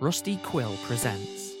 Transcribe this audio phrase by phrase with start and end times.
[0.00, 1.54] Rusty Quill presents.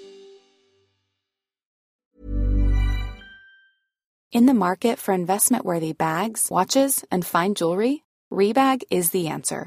[4.30, 9.66] In the market for investment worthy bags, watches, and fine jewelry, Rebag is the answer.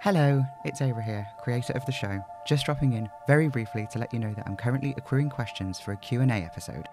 [0.00, 2.22] Hello, it's Eira here, creator of the show.
[2.46, 5.92] Just dropping in very briefly to let you know that I'm currently accruing questions for
[5.92, 6.86] a Q&A episode.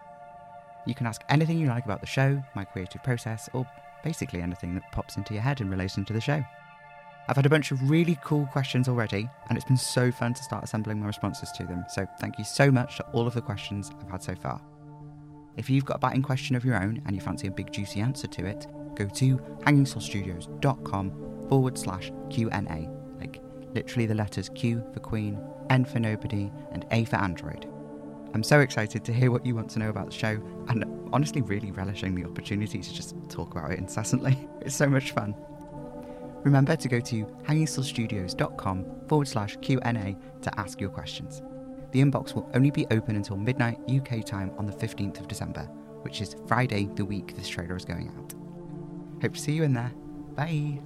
[0.88, 3.68] You can ask anything you like about the show, my creative process, or
[4.04, 6.44] basically anything that pops into your head in relation to the show.
[7.28, 10.44] I've had a bunch of really cool questions already, and it's been so fun to
[10.44, 13.42] start assembling my responses to them, so thank you so much to all of the
[13.42, 14.62] questions I've had so far.
[15.58, 18.00] If you've got a batting question of your own and you fancy a big juicy
[18.00, 23.40] answer to it, go to hangingslothstudios.com forward slash Q&A, like
[23.76, 27.70] literally the letters Q for Queen, N for Nobody, and A for Android.
[28.34, 31.44] I'm so excited to hear what you want to know about the show, and honestly
[31.44, 34.50] really relishing the opportunity to just talk about it incessantly.
[34.62, 35.36] It's so much fun.
[36.44, 41.44] Remember to go to hangingslothstudios.com forward slash Q&A to ask your questions.
[41.92, 45.66] The inbox will only be open until midnight UK time on the 15th of December,
[46.02, 48.34] which is Friday the week this trailer is going out.
[49.22, 49.94] Hope to see you in there.
[50.36, 50.82] Bye.